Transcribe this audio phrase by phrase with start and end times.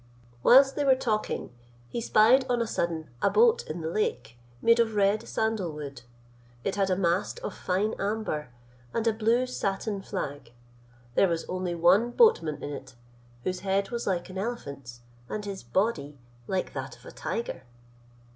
[0.41, 1.51] Whilst they were talking,
[1.87, 6.01] he spied on a sudden a boat in the lake, made of red sandal wood.
[6.63, 8.49] It had a mast of fine amber,
[8.95, 10.53] and a blue satin flag:
[11.13, 12.95] there was only one boatman in it,
[13.43, 17.61] whose head was like an elephant's, and his body like that of a tiger.